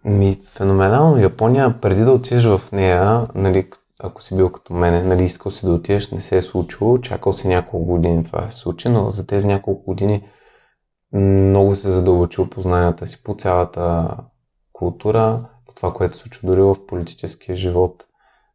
Ми, 0.04 0.40
феноменално. 0.56 1.18
Япония, 1.18 1.80
преди 1.80 2.00
да 2.00 2.12
отидеш 2.12 2.44
в 2.44 2.60
нея, 2.72 3.28
нали, 3.34 3.70
ако 4.00 4.22
си 4.22 4.36
бил 4.36 4.52
като 4.52 4.74
мене, 4.74 5.02
нали, 5.02 5.24
искал 5.24 5.52
си 5.52 5.66
да 5.66 5.72
отидеш, 5.72 6.10
не 6.10 6.20
се 6.20 6.36
е 6.36 6.42
случило, 6.42 7.00
чакал 7.00 7.32
си 7.32 7.48
няколко 7.48 7.86
години 7.86 8.24
това 8.24 8.50
се 8.50 8.58
случи, 8.58 8.88
но 8.88 9.10
за 9.10 9.26
тези 9.26 9.46
няколко 9.46 9.84
години 9.84 10.28
много 11.12 11.76
се 11.76 11.92
задълбочил 11.92 12.50
познанията 12.50 13.06
си 13.06 13.22
по 13.22 13.34
цялата 13.34 14.08
култура, 14.72 15.44
по 15.66 15.74
това, 15.74 15.92
което 15.92 16.16
се 16.16 16.20
случва 16.20 16.48
дори 16.48 16.62
в 16.62 16.86
политическия 16.86 17.56
живот, 17.56 18.04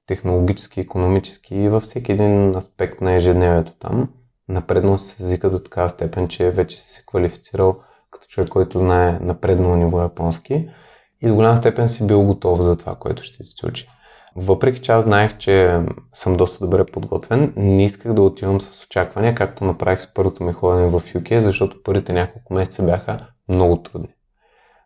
технологически, 0.09 0.79
економически 0.79 1.55
и 1.55 1.69
във 1.69 1.83
всеки 1.83 2.11
един 2.11 2.55
аспект 2.55 3.01
на 3.01 3.13
ежедневието 3.13 3.71
там. 3.79 4.09
Напреднал 4.47 4.97
с 4.97 5.19
езика 5.19 5.49
до 5.49 5.59
такава 5.59 5.89
степен, 5.89 6.27
че 6.27 6.51
вече 6.51 6.77
си 6.77 6.87
се 6.87 7.03
квалифицирал 7.07 7.79
като 8.11 8.27
човек, 8.27 8.49
който 8.49 8.79
знае 8.79 9.19
напреднало 9.21 9.75
ниво 9.75 10.01
японски 10.01 10.69
и 11.21 11.27
до 11.27 11.35
голяма 11.35 11.57
степен 11.57 11.89
си 11.89 12.07
бил 12.07 12.23
готов 12.23 12.61
за 12.61 12.77
това, 12.77 12.95
което 12.95 13.23
ще 13.23 13.43
се 13.43 13.51
случи. 13.51 13.87
Въпреки 14.35 14.81
че 14.81 14.91
аз 14.91 15.03
знаех, 15.03 15.37
че 15.37 15.79
съм 16.13 16.37
доста 16.37 16.65
добре 16.65 16.85
подготвен, 16.85 17.53
не 17.55 17.85
исках 17.85 18.13
да 18.13 18.21
отивам 18.21 18.61
с 18.61 18.85
очаквания, 18.85 19.35
както 19.35 19.65
направих 19.65 20.01
с 20.01 20.13
първото 20.13 20.43
ми 20.43 20.53
ходене 20.53 20.87
в 20.87 21.01
UK, 21.01 21.39
защото 21.39 21.83
първите 21.83 22.13
няколко 22.13 22.53
месеца 22.53 22.83
бяха 22.83 23.27
много 23.49 23.83
трудни. 23.83 24.13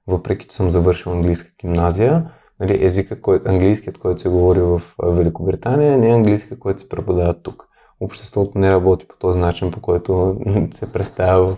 Въпреки, 0.08 0.48
че 0.48 0.56
съм 0.56 0.72
завършил 0.72 1.12
английска 1.12 1.52
гимназия, 1.62 2.32
нали, 2.60 2.86
езика, 2.86 3.22
кой, 3.22 3.42
английският, 3.46 3.98
който 3.98 4.22
се 4.22 4.30
говори 4.30 4.62
в 4.62 4.82
Великобритания, 5.04 5.98
не 5.98 6.10
е 6.10 6.14
английска, 6.14 6.60
който 6.60 6.82
се 6.82 6.90
преподава 6.90 7.34
тук. 7.34 7.68
Обществото 8.00 8.58
не 8.60 8.72
работи 8.72 9.08
по 9.08 9.16
този 9.20 9.40
начин, 9.40 9.72
по 9.72 9.82
който 9.82 10.38
се 10.72 10.92
представя 10.92 11.46
в 11.46 11.58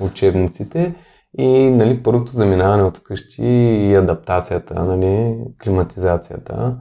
учебниците 0.00 0.94
и 1.38 1.70
нали, 1.70 2.02
първото 2.02 2.32
заминаване 2.32 2.82
от 2.82 3.02
къщи 3.02 3.42
и 3.42 3.94
адаптацията, 3.94 4.74
нали, 4.84 5.36
климатизацията 5.64 6.76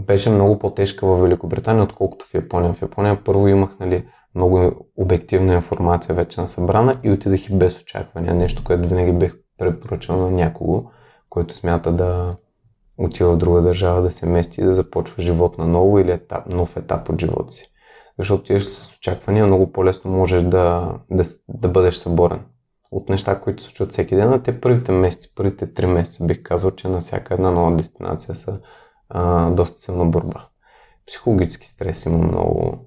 беше 0.00 0.30
много 0.30 0.58
по-тежка 0.58 1.06
в 1.06 1.22
Великобритания, 1.22 1.84
отколкото 1.84 2.26
в 2.26 2.34
Япония. 2.34 2.72
В 2.72 2.82
Япония 2.82 3.24
първо 3.24 3.48
имах 3.48 3.78
нали, 3.80 4.04
много 4.34 4.86
обективна 4.96 5.54
информация 5.54 6.14
вече 6.14 6.40
на 6.40 6.46
събрана 6.46 7.00
и 7.02 7.10
отидах 7.10 7.48
и 7.48 7.58
без 7.58 7.80
очаквания. 7.82 8.34
Нещо, 8.34 8.64
което 8.64 8.88
винаги 8.88 9.12
бех 9.12 9.34
препоръчал 9.58 10.16
на 10.16 10.30
някого, 10.30 10.84
който 11.30 11.54
смята 11.54 11.92
да 11.92 12.36
отива 12.98 13.32
в 13.32 13.38
друга 13.38 13.62
държава, 13.62 14.02
да 14.02 14.12
се 14.12 14.26
мести 14.26 14.60
и 14.60 14.64
да 14.64 14.74
започва 14.74 15.22
живот 15.22 15.58
на 15.58 15.66
ново 15.66 15.98
или 15.98 16.10
етап, 16.10 16.46
нов 16.46 16.76
етап 16.76 17.08
от 17.08 17.20
живота 17.20 17.52
си. 17.52 17.70
Защото 18.18 18.42
отиваш 18.42 18.64
с 18.64 18.96
очаквания, 18.96 19.46
много 19.46 19.72
по-лесно 19.72 20.10
можеш 20.10 20.42
да, 20.42 20.94
да, 21.10 21.24
да 21.48 21.68
бъдеш 21.68 21.96
съборен 21.96 22.40
от 22.90 23.08
неща, 23.08 23.40
които 23.40 23.62
се 23.62 23.68
случват 23.68 23.92
всеки 23.92 24.16
ден, 24.16 24.32
а 24.32 24.42
те 24.42 24.60
първите 24.60 24.92
месеци, 24.92 25.34
първите 25.34 25.74
три 25.74 25.86
месеца 25.86 26.26
бих 26.26 26.42
казал, 26.42 26.70
че 26.70 26.88
на 26.88 27.00
всяка 27.00 27.34
една 27.34 27.50
нова 27.50 27.76
дестинация 27.76 28.34
са 28.34 28.60
а, 29.08 29.50
доста 29.50 29.80
силна 29.80 30.04
борба. 30.04 30.48
Психологически 31.06 31.66
стрес 31.66 32.04
има 32.06 32.18
много, 32.18 32.78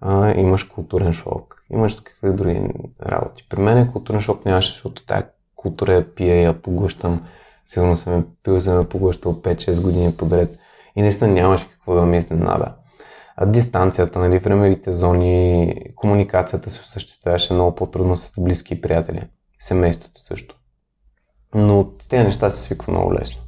а, 0.00 0.34
имаш 0.40 0.64
културен 0.64 1.12
шок, 1.12 1.62
имаш 1.70 2.00
какви 2.00 2.32
други 2.32 2.68
работи. 3.02 3.46
При 3.50 3.60
мен 3.60 3.92
културен 3.92 4.20
шок 4.20 4.44
нямаше, 4.44 4.72
защото 4.72 5.06
тази 5.06 5.24
култура 5.56 5.94
я 5.94 6.14
пия, 6.14 6.40
я 6.40 6.62
поглъщам. 6.62 7.26
Сигурно 7.66 7.96
съм 7.96 8.26
пил, 8.42 8.60
съм 8.60 8.78
я 8.78 8.88
поглъщал 8.88 9.42
5-6 9.42 9.82
години 9.82 10.16
подред. 10.16 10.58
И 10.96 11.02
наистина 11.02 11.30
нямаше 11.30 11.70
какво 11.70 11.94
да 11.94 12.06
ме 12.06 12.16
изненада. 12.16 12.74
А 13.36 13.46
дистанцията, 13.46 14.18
нали, 14.18 14.38
времевите 14.38 14.92
зони, 14.92 15.74
комуникацията 15.94 16.70
се 16.70 16.80
осъществяваше 16.80 17.52
много 17.52 17.74
по-трудно 17.74 18.16
с 18.16 18.32
близки 18.40 18.80
приятели 18.80 19.22
семейството 19.58 20.20
също. 20.20 20.56
Но 21.54 21.90
тези 22.10 22.22
неща 22.22 22.50
се 22.50 22.60
свиква 22.60 22.92
много 22.92 23.14
лесно. 23.14 23.42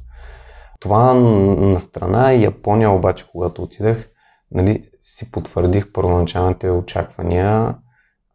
Това 0.79 1.13
на 1.13 1.79
страна 1.79 2.31
Япония 2.31 2.91
обаче, 2.91 3.25
когато 3.31 3.63
отидах, 3.63 4.09
нали, 4.51 4.89
си 5.01 5.31
потвърдих 5.31 5.91
първоначалните 5.93 6.69
очаквания, 6.69 7.75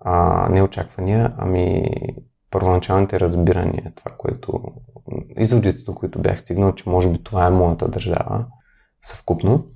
а, 0.00 0.48
не 0.48 0.62
очаквания, 0.62 1.34
ами 1.38 1.84
първоначалните 2.50 3.20
разбирания, 3.20 3.92
това, 3.96 4.10
което 4.18 4.62
изводите, 5.38 5.84
до 5.84 5.94
които 5.94 6.18
бях 6.18 6.40
стигнал, 6.40 6.74
че 6.74 6.88
може 6.88 7.08
би 7.08 7.22
това 7.24 7.46
е 7.46 7.50
моята 7.50 7.88
държава, 7.88 8.44
съвкупно. 9.02 9.66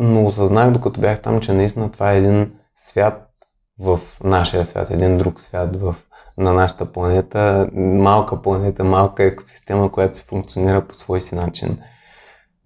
Но 0.00 0.26
осъзнах, 0.26 0.70
докато 0.70 1.00
бях 1.00 1.22
там, 1.22 1.40
че 1.40 1.52
наистина 1.52 1.92
това 1.92 2.12
е 2.12 2.18
един 2.18 2.52
свят 2.76 3.30
в 3.78 4.00
нашия 4.24 4.64
свят, 4.64 4.90
един 4.90 5.18
друг 5.18 5.40
свят 5.40 5.76
в 5.76 5.96
на 6.38 6.52
нашата 6.52 6.92
планета, 6.92 7.68
малка 7.74 8.42
планета, 8.42 8.84
малка 8.84 9.24
екосистема, 9.24 9.92
която 9.92 10.16
се 10.16 10.24
функционира 10.24 10.86
по 10.86 10.94
свой 10.94 11.20
си 11.20 11.34
начин. 11.34 11.78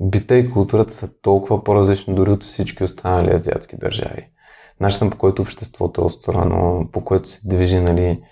Бита 0.00 0.36
и 0.36 0.50
културата 0.50 0.92
са 0.92 1.20
толкова 1.22 1.64
по-различни 1.64 2.14
дори 2.14 2.30
от 2.30 2.44
всички 2.44 2.84
останали 2.84 3.34
азиатски 3.34 3.76
държави. 3.76 4.28
Начинът 4.80 5.12
по 5.12 5.18
който 5.18 5.42
обществото 5.42 6.00
е 6.00 6.04
устроено, 6.04 6.88
по 6.92 7.04
който 7.04 7.28
се 7.28 7.40
движи 7.44 7.80
нали, 7.80 8.22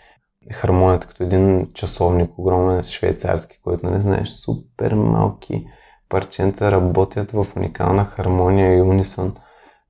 хармонията 0.53 1.07
като 1.07 1.23
един 1.23 1.69
часовник, 1.75 2.39
огромен 2.39 2.83
швейцарски, 2.83 3.61
който 3.65 3.87
не 3.87 3.93
нали, 3.93 4.03
знаеш, 4.03 4.29
супер 4.29 4.95
малки 4.95 5.67
парченца 6.09 6.73
работят 6.73 7.31
в 7.31 7.47
уникална 7.57 8.05
хармония 8.05 8.77
и 8.77 8.83
унисон, 8.83 9.37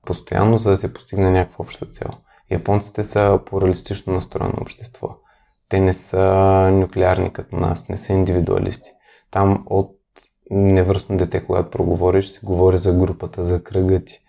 постоянно 0.07 0.59
за 0.59 0.71
да 0.71 0.77
се 0.77 0.95
постигне 0.95 1.31
някаква 1.31 1.63
обща 1.63 1.87
цел. 1.87 2.11
Японците 2.51 3.05
са 3.05 3.41
плуралистично 3.47 4.13
настроено 4.13 4.59
общество 4.61 5.17
те 5.71 5.81
не 5.81 5.93
са 5.93 6.25
нуклеарни 6.73 7.33
като 7.33 7.57
нас, 7.57 7.89
не 7.89 7.97
са 7.97 8.13
индивидуалисти. 8.13 8.91
Там 9.31 9.65
от 9.67 9.97
невръстно 10.51 11.17
дете, 11.17 11.45
когато 11.47 11.71
проговориш, 11.71 12.29
се 12.29 12.47
говори 12.47 12.79
за 12.79 12.93
групата, 12.93 13.45
за 13.45 13.63
кръга 13.63 14.05
ти. 14.05 14.21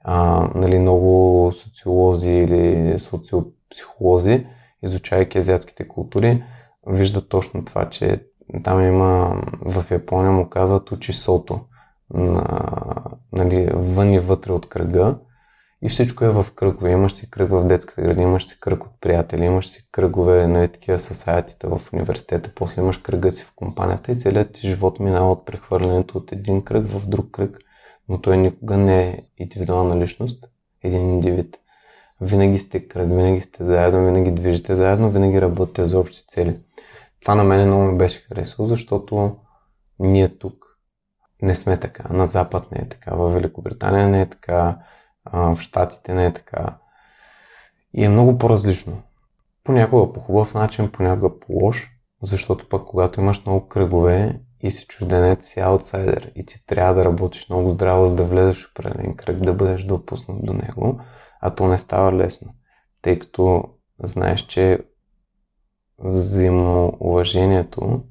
А, 0.00 0.48
нали, 0.54 0.78
много 0.78 1.52
социолози 1.52 2.30
или 2.30 2.98
социопсихолози, 2.98 4.46
изучавайки 4.82 5.38
азиатските 5.38 5.88
култури, 5.88 6.44
виждат 6.86 7.28
точно 7.28 7.64
това, 7.64 7.90
че 7.90 8.24
там 8.64 8.82
има, 8.82 9.42
в 9.60 9.84
Япония 9.90 10.32
му 10.32 10.48
казват 10.48 10.92
учи 10.92 11.12
сото, 11.12 11.60
на, 12.14 12.44
нали, 13.32 13.70
вън 13.74 14.12
и 14.12 14.18
вътре 14.18 14.52
от 14.52 14.68
кръга 14.68 15.18
и 15.82 15.88
всичко 15.88 16.24
е 16.24 16.30
в 16.30 16.46
кръгове. 16.54 16.90
Имаш 16.90 17.12
си 17.12 17.30
кръг 17.30 17.50
в 17.50 17.64
детската 17.64 18.02
градина, 18.02 18.22
имаш 18.22 18.46
си 18.46 18.60
кръг 18.60 18.84
от 18.84 19.00
приятели, 19.00 19.44
имаш 19.44 19.68
си 19.68 19.88
кръгове, 19.92 20.46
нали, 20.46 20.68
такива 20.68 20.98
саятите 20.98 21.66
в 21.66 21.80
университета, 21.92 22.52
после 22.54 22.82
имаш 22.82 22.96
кръга 22.98 23.32
си 23.32 23.42
в 23.42 23.52
компанията 23.56 24.12
и 24.12 24.18
целият 24.18 24.52
ти 24.52 24.68
живот 24.68 25.00
минава 25.00 25.32
от 25.32 25.46
прехвърлянето 25.46 26.18
от 26.18 26.32
един 26.32 26.62
кръг 26.62 26.86
в 26.88 27.08
друг 27.08 27.30
кръг, 27.30 27.58
но 28.08 28.20
той 28.20 28.36
никога 28.36 28.76
не 28.76 29.08
е 29.08 29.22
индивидуална 29.38 30.00
личност, 30.00 30.44
един 30.82 31.10
индивид. 31.10 31.56
Винаги 32.20 32.58
сте 32.58 32.88
кръг, 32.88 33.08
винаги 33.08 33.40
сте 33.40 33.64
заедно, 33.64 34.04
винаги 34.04 34.32
движите 34.32 34.74
заедно, 34.74 35.10
винаги 35.10 35.40
работите 35.40 35.84
за 35.84 35.98
общи 35.98 36.26
цели. 36.26 36.60
Това 37.20 37.34
на 37.34 37.44
мен 37.44 37.66
много 37.66 37.82
ми 37.82 37.98
беше 37.98 38.20
харесало, 38.20 38.68
защото 38.68 39.36
ние 39.98 40.28
тук 40.28 40.64
не 41.42 41.54
сме 41.54 41.80
така. 41.80 42.12
На 42.12 42.26
Запад 42.26 42.72
не 42.72 42.78
е 42.78 42.88
така, 42.88 43.14
в 43.14 43.30
Великобритания 43.30 44.08
не 44.08 44.20
е 44.20 44.28
така, 44.28 44.78
в 45.32 45.58
Штатите 45.60 46.14
не 46.14 46.26
е 46.26 46.32
така. 46.32 46.76
И 47.94 48.04
е 48.04 48.08
много 48.08 48.38
по-различно. 48.38 49.02
Понякога 49.64 50.12
по 50.12 50.20
хубав 50.20 50.54
начин, 50.54 50.90
понякога 50.92 51.40
по 51.40 51.52
лош, 51.52 51.90
защото 52.22 52.68
пък 52.68 52.86
когато 52.86 53.20
имаш 53.20 53.46
много 53.46 53.68
кръгове 53.68 54.40
и 54.60 54.70
си 54.70 54.86
чужденец, 54.86 55.46
си 55.46 55.60
аутсайдер 55.60 56.32
и 56.34 56.46
ти 56.46 56.66
трябва 56.66 56.94
да 56.94 57.04
работиш 57.04 57.48
много 57.48 57.70
здраво, 57.70 58.06
за 58.06 58.14
да 58.14 58.24
влезеш 58.24 58.66
в 58.66 58.70
определен 58.70 59.16
кръг, 59.16 59.36
да 59.36 59.52
бъдеш 59.52 59.84
допуснат 59.84 60.44
до 60.44 60.52
него, 60.52 61.00
а 61.40 61.54
то 61.54 61.68
не 61.68 61.78
става 61.78 62.12
лесно, 62.12 62.54
тъй 63.02 63.18
като 63.18 63.64
знаеш, 64.02 64.40
че 64.40 64.78
взаимоуважението 65.98 68.02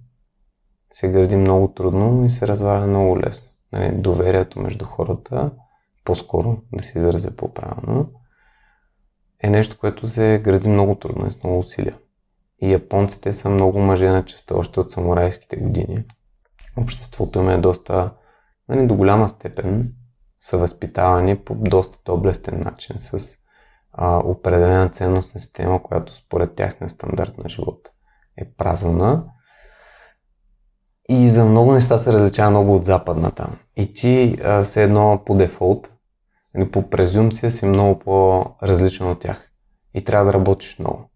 се 0.92 1.12
гради 1.12 1.36
много 1.36 1.68
трудно 1.68 2.26
и 2.26 2.30
се 2.30 2.48
разваля 2.48 2.88
много 2.88 3.20
лесно. 3.20 3.48
Нали, 3.72 3.96
доверието 3.96 4.60
между 4.60 4.86
хората 4.86 5.52
по-скоро, 6.06 6.58
да 6.74 6.84
се 6.84 7.00
изразя 7.00 7.36
по-правилно, 7.36 8.12
е 9.44 9.50
нещо, 9.50 9.78
което 9.80 10.10
се 10.10 10.42
гради 10.44 10.70
много 10.70 10.96
трудно 10.96 11.28
и 11.28 11.32
с 11.32 11.44
много 11.44 11.60
усилия. 11.60 11.98
И 12.62 12.72
японците 12.72 13.34
са 13.34 13.50
много 13.50 13.80
мъже 13.80 14.10
на 14.10 14.26
честа 14.26 14.58
още 14.58 14.80
от 14.80 14.92
самурайските 14.92 15.56
години. 15.56 16.04
Обществото 16.78 17.40
им 17.40 17.50
е 17.50 17.58
доста, 17.58 18.12
нали, 18.70 18.88
до 18.88 18.96
голяма 18.96 19.30
степен 19.30 19.94
са 20.50 20.58
възпитавани 20.58 21.38
по 21.38 21.56
доста 21.56 21.98
доблестен 22.06 22.62
начин 22.66 22.96
с 23.00 23.36
а, 23.94 24.18
определена 24.18 24.90
ценностна 24.90 25.40
система, 25.40 25.84
която 25.84 26.16
според 26.16 26.56
тяхния 26.56 26.90
стандарт 26.90 27.38
на 27.38 27.50
живот 27.50 27.90
е 28.38 28.52
правилна. 28.58 29.26
И 31.10 31.30
за 31.30 31.46
много 31.46 31.72
неща 31.72 31.98
се 31.98 32.14
различава 32.14 32.50
много 32.50 32.76
от 32.76 32.86
западната. 32.86 33.50
И 33.76 33.94
ти 33.94 34.38
а, 34.44 34.64
се 34.64 34.84
едно 34.84 35.22
по 35.26 35.36
дефолт, 35.36 35.92
или 36.58 36.72
по 36.72 36.90
презумция 36.90 37.52
си 37.52 37.66
много 37.66 38.00
по-различен 38.00 39.10
от 39.10 39.20
тях. 39.20 39.52
И 39.94 40.04
трябва 40.04 40.26
да 40.26 40.34
работиш 40.34 40.80
много. 40.80 41.10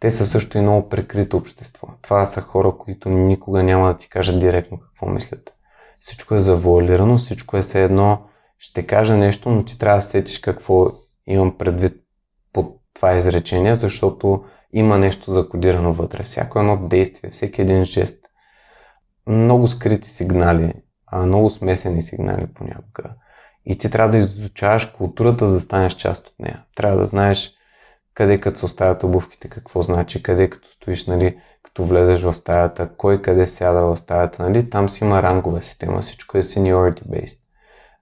Те 0.00 0.10
са 0.10 0.26
също 0.26 0.58
и 0.58 0.60
много 0.60 0.88
прикрито 0.88 1.36
общество. 1.36 1.88
Това 2.02 2.26
са 2.26 2.40
хора, 2.40 2.72
които 2.78 3.08
никога 3.08 3.62
няма 3.62 3.88
да 3.88 3.98
ти 3.98 4.08
кажат 4.08 4.40
директно 4.40 4.78
какво 4.78 5.06
мислят. 5.06 5.54
Всичко 6.00 6.34
е 6.34 6.40
завуалирано, 6.40 7.18
всичко 7.18 7.56
е 7.56 7.62
все 7.62 7.84
едно 7.84 8.28
ще 8.58 8.86
кажа 8.86 9.16
нещо, 9.16 9.50
но 9.50 9.64
ти 9.64 9.78
трябва 9.78 9.98
да 9.98 10.02
сетиш 10.02 10.38
какво 10.38 10.86
имам 11.26 11.58
предвид 11.58 11.94
под 12.52 12.80
това 12.94 13.16
изречение, 13.16 13.74
защото 13.74 14.44
има 14.72 14.98
нещо 14.98 15.32
закодирано 15.32 15.92
вътре. 15.92 16.22
Всяко 16.22 16.58
едно 16.58 16.88
действие, 16.88 17.30
всеки 17.30 17.62
един 17.62 17.84
жест. 17.84 18.24
Много 19.26 19.68
скрити 19.68 20.08
сигнали, 20.08 20.74
много 21.12 21.50
смесени 21.50 22.02
сигнали 22.02 22.46
понякога. 22.54 23.14
И 23.64 23.78
ти 23.78 23.90
трябва 23.90 24.10
да 24.10 24.18
изучаваш 24.18 24.86
културата, 24.86 25.48
за 25.48 25.54
да 25.54 25.60
станеш 25.60 25.94
част 25.94 26.26
от 26.26 26.34
нея. 26.38 26.64
Трябва 26.76 26.98
да 26.98 27.06
знаеш 27.06 27.54
къде 28.14 28.40
като 28.40 28.58
се 28.58 28.64
оставят 28.64 29.02
обувките, 29.02 29.48
какво 29.48 29.82
значи, 29.82 30.22
къде 30.22 30.50
като 30.50 30.68
стоиш, 30.68 31.06
нали, 31.06 31.38
като 31.62 31.84
влезеш 31.84 32.22
в 32.22 32.34
стаята, 32.34 32.90
кой 32.96 33.22
къде 33.22 33.46
сяда 33.46 33.80
в 33.80 33.96
стаята, 33.96 34.42
нали, 34.42 34.70
там 34.70 34.88
си 34.88 35.04
има 35.04 35.22
рангова 35.22 35.62
система, 35.62 36.00
всичко 36.00 36.38
е 36.38 36.42
seniority 36.42 37.02
based. 37.02 37.38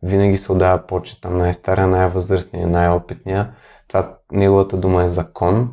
Винаги 0.06 0.36
се 0.36 0.52
отдава 0.52 0.86
почет 0.86 1.20
там 1.20 1.38
най-стария, 1.38 1.86
най-възрастния, 1.86 2.66
най-опитния. 2.66 3.50
Това 3.88 4.16
неговата 4.32 4.76
дума 4.76 5.02
е 5.02 5.08
закон, 5.08 5.70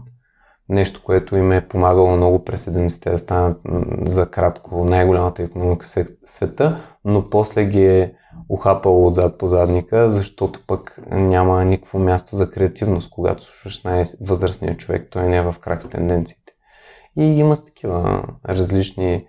нещо, 0.70 1.02
което 1.04 1.36
им 1.36 1.52
е 1.52 1.68
помагало 1.68 2.18
много 2.18 2.46
през 2.46 2.66
70-те 2.66 3.12
да 3.12 3.18
станат 3.18 3.58
за 4.02 4.30
кратко 4.30 4.86
най-голямата 4.86 5.44
економика 5.44 5.86
в 5.86 6.06
света, 6.25 6.78
но 7.06 7.30
после 7.30 7.66
ги 7.66 7.86
е 7.86 8.13
ухапало 8.50 9.08
отзад 9.08 9.38
по 9.38 9.48
задника, 9.48 10.10
защото 10.10 10.60
пък 10.68 11.00
няма 11.12 11.66
никакво 11.66 12.00
място 12.00 12.36
за 12.36 12.52
креативност, 12.52 13.10
когато 13.10 13.44
слушаш 13.44 13.84
най-възрастния 13.84 14.78
човек, 14.78 15.08
той 15.12 15.28
не 15.28 15.38
е 15.38 15.42
в 15.42 15.56
крак 15.62 15.84
с 15.84 15.90
тенденциите. 15.90 16.54
И 17.18 17.24
има 17.24 17.56
такива 17.56 18.24
различни 18.50 19.25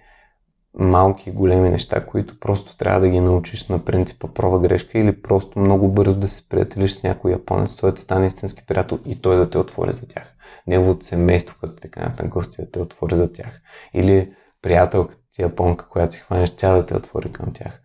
малки, 0.78 1.30
големи 1.30 1.70
неща, 1.70 2.06
които 2.06 2.40
просто 2.40 2.76
трябва 2.76 3.00
да 3.00 3.08
ги 3.08 3.20
научиш 3.20 3.68
на 3.68 3.84
принципа 3.84 4.28
проба 4.28 4.58
грешка 4.58 4.98
или 4.98 5.22
просто 5.22 5.58
много 5.58 5.88
бързо 5.88 6.18
да 6.18 6.28
се 6.28 6.48
приятелиш 6.48 6.92
с 6.92 7.02
някой 7.02 7.32
японец, 7.32 7.76
той 7.76 7.92
да 7.92 8.00
стане 8.00 8.26
истински 8.26 8.66
приятел 8.66 8.98
и 9.06 9.22
той 9.22 9.36
да 9.36 9.50
те 9.50 9.58
отвори 9.58 9.92
за 9.92 10.08
тях. 10.08 10.34
Неговото 10.66 11.06
семейство, 11.06 11.56
като 11.60 11.76
те 11.76 11.90
канят 11.90 12.22
на 12.22 12.28
гости, 12.28 12.62
да 12.62 12.70
те 12.70 12.78
отвори 12.78 13.16
за 13.16 13.32
тях. 13.32 13.60
Или 13.94 14.32
приятелката 14.62 15.20
ти 15.32 15.42
японка, 15.42 15.88
която 15.88 16.14
си 16.14 16.20
хванеш, 16.20 16.50
тя 16.56 16.74
да 16.74 16.86
те 16.86 16.96
отвори 16.96 17.32
към 17.32 17.52
тях. 17.52 17.80